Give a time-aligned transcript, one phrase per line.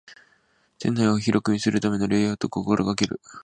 [0.79, 3.21] 店内を広く見せるためのレイアウトを心がける